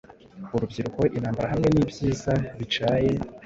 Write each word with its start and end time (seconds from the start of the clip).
Urubyiruko-intambara 0.55 1.51
hamwe 1.53 1.67
nibyiza 1.69 2.33
bicaye 2.57 3.11